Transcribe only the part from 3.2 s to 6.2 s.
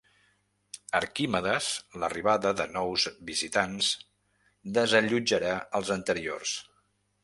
visitants desallotjarà els